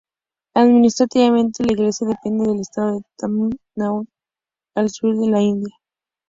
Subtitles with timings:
[0.55, 4.07] Administrativamente la isla depende del Estado de Tamil Nadu
[4.75, 5.75] al sur de la India.